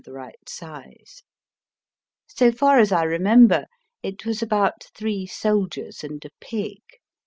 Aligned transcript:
r^ 0.01 0.05
the 0.05 0.13
right 0.13 0.49
size. 0.49 1.21
So 2.25 2.51
far 2.51 2.79
as 2.79 2.91
I 2.91 3.03
remember, 3.03 3.65
it 4.01 4.25
was 4.25 4.41
about 4.41 4.85
three 4.95 5.27
soldiers 5.27 6.03
and 6.03 6.25
a 6.25 6.29
pig. 6.39 6.79